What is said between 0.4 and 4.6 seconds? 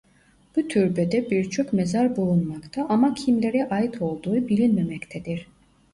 Bu türbede birçok mezar bulunmakta ama kimlere ait olduğu